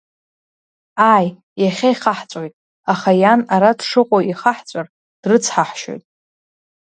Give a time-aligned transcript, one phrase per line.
[1.13, 1.27] Ааи,
[1.61, 2.53] иахьа ихаҳҵәоит,
[2.91, 4.87] аха иан ара дшыҟоу ихаҳҵәар,
[5.21, 6.03] дрыцҳаҳшьоит.